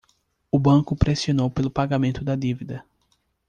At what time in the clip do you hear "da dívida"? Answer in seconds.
2.23-2.83